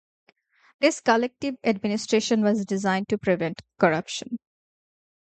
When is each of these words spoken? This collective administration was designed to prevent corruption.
This 0.79 0.99
collective 0.99 1.57
administration 1.63 2.41
was 2.41 2.65
designed 2.65 3.07
to 3.09 3.19
prevent 3.19 3.61
corruption. 3.79 4.39